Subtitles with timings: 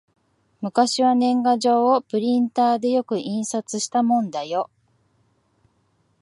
[0.61, 4.67] 昔は年賀状をプリンターでよく印刷したもんだよ